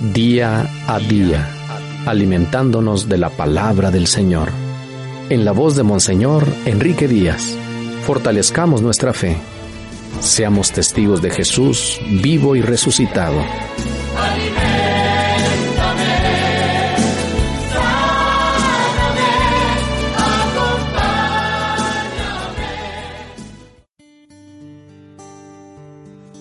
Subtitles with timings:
[0.00, 1.46] día a día,
[2.06, 4.48] alimentándonos de la palabra del Señor.
[5.28, 7.56] En la voz de Monseñor Enrique Díaz,
[8.06, 9.36] fortalezcamos nuestra fe.
[10.20, 13.44] Seamos testigos de Jesús vivo y resucitado.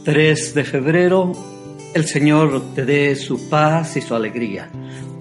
[0.05, 1.58] ...3 de febrero
[1.93, 4.69] el Señor te dé su paz y su alegría.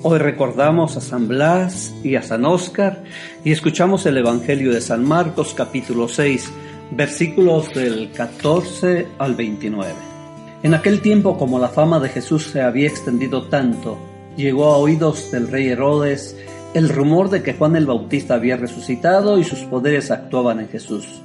[0.03, 3.03] Hoy recordamos a San Blas y a San Óscar
[3.45, 6.51] y escuchamos el Evangelio de San Marcos capítulo 6,
[6.91, 9.93] versículos del 14 al 29.
[10.63, 13.99] En aquel tiempo, como la fama de Jesús se había extendido tanto,
[14.37, 16.37] llegó a oídos del rey Herodes
[16.75, 21.23] el rumor de que Juan el Bautista había resucitado y sus poderes actuaban en Jesús.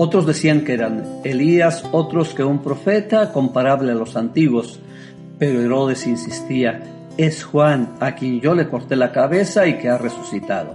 [0.00, 4.78] Otros decían que eran Elías, otros que un profeta comparable a los antiguos.
[5.40, 6.80] Pero Herodes insistía,
[7.16, 10.72] es Juan a quien yo le corté la cabeza y que ha resucitado.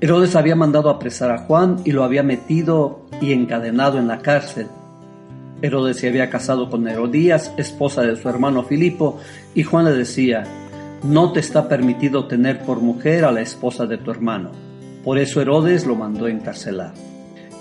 [0.00, 4.66] Herodes había mandado apresar a Juan y lo había metido y encadenado en la cárcel.
[5.62, 9.20] Herodes se había casado con Herodías, esposa de su hermano Filipo,
[9.54, 10.42] y Juan le decía,
[11.04, 14.50] no te está permitido tener por mujer a la esposa de tu hermano.
[15.04, 17.11] Por eso Herodes lo mandó encarcelar.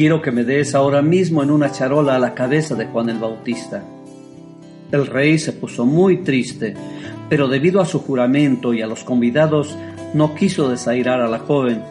[0.00, 3.18] Quiero que me des ahora mismo en una charola a la cabeza de Juan el
[3.18, 3.84] Bautista.
[4.90, 6.74] El rey se puso muy triste,
[7.28, 9.76] pero debido a su juramento y a los convidados,
[10.14, 11.82] no quiso desairar a la joven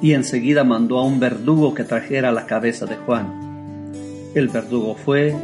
[0.00, 3.92] y enseguida mandó a un verdugo que trajera la cabeza de Juan.
[4.34, 5.36] El verdugo fue,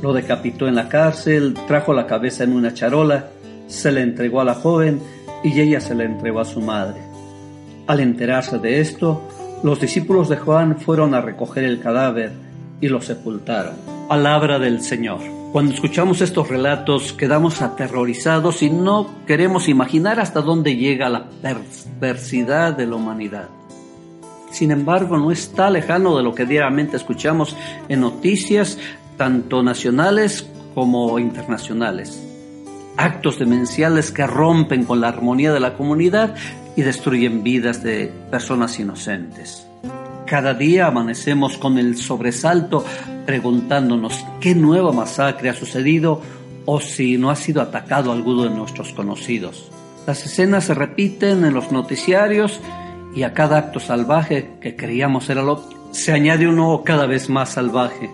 [0.00, 3.30] lo decapitó en la cárcel, trajo la cabeza en una charola,
[3.66, 5.00] se le entregó a la joven
[5.42, 7.00] y ella se le entregó a su madre.
[7.88, 9.28] Al enterarse de esto,
[9.64, 12.32] los discípulos de Juan fueron a recoger el cadáver
[12.82, 13.76] y lo sepultaron.
[14.06, 15.20] Palabra del Señor.
[15.52, 22.76] Cuando escuchamos estos relatos quedamos aterrorizados y no queremos imaginar hasta dónde llega la perversidad
[22.76, 23.48] de la humanidad.
[24.50, 27.56] Sin embargo, no está lejano de lo que diariamente escuchamos
[27.88, 28.78] en noticias,
[29.16, 32.22] tanto nacionales como internacionales.
[32.98, 36.34] Actos demenciales que rompen con la armonía de la comunidad
[36.76, 39.66] y destruyen vidas de personas inocentes.
[40.26, 42.84] Cada día amanecemos con el sobresalto
[43.26, 46.20] preguntándonos qué nueva masacre ha sucedido
[46.64, 49.70] o si no ha sido atacado alguno de nuestros conocidos.
[50.06, 52.60] Las escenas se repiten en los noticiarios
[53.14, 55.62] y a cada acto salvaje que creíamos era lo
[55.94, 58.10] se añade uno cada vez más salvaje.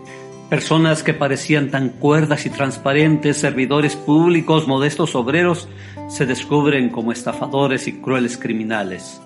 [0.50, 5.68] Personas que parecían tan cuerdas y transparentes, servidores públicos, modestos obreros,
[6.08, 9.20] se descubren como estafadores y crueles criminales.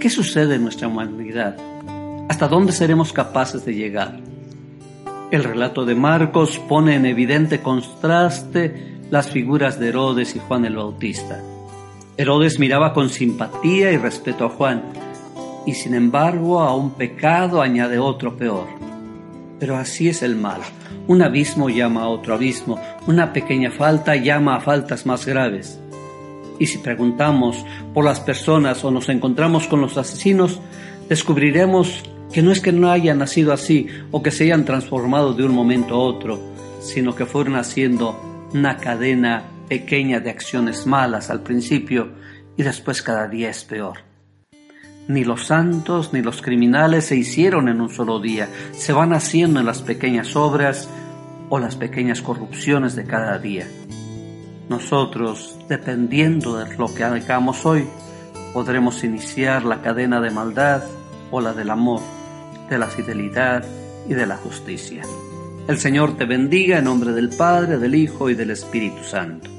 [0.00, 1.58] ¿Qué sucede en nuestra humanidad?
[2.30, 4.18] ¿Hasta dónde seremos capaces de llegar?
[5.30, 10.76] El relato de Marcos pone en evidente contraste las figuras de Herodes y Juan el
[10.76, 11.42] Bautista.
[12.16, 14.82] Herodes miraba con simpatía y respeto a Juan,
[15.66, 18.83] y sin embargo a un pecado añade otro peor.
[19.58, 20.60] Pero así es el mal.
[21.06, 25.78] Un abismo llama a otro abismo, una pequeña falta llama a faltas más graves.
[26.58, 30.60] Y si preguntamos por las personas o nos encontramos con los asesinos,
[31.08, 32.02] descubriremos
[32.32, 35.52] que no es que no hayan nacido así o que se hayan transformado de un
[35.52, 36.40] momento a otro,
[36.80, 38.18] sino que fueron haciendo
[38.52, 42.12] una cadena pequeña de acciones malas al principio
[42.56, 44.13] y después cada día es peor.
[45.06, 49.60] Ni los santos ni los criminales se hicieron en un solo día, se van haciendo
[49.60, 50.88] en las pequeñas obras
[51.50, 53.68] o las pequeñas corrupciones de cada día.
[54.68, 57.84] Nosotros, dependiendo de lo que hagamos hoy,
[58.54, 60.82] podremos iniciar la cadena de maldad
[61.30, 62.00] o la del amor,
[62.70, 63.62] de la fidelidad
[64.08, 65.02] y de la justicia.
[65.68, 69.50] El Señor te bendiga en nombre del Padre, del Hijo y del Espíritu Santo.